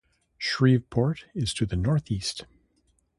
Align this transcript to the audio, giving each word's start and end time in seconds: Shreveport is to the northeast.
Shreveport 0.39 1.25
is 1.35 1.53
to 1.53 1.67
the 1.67 1.75
northeast. 1.75 2.47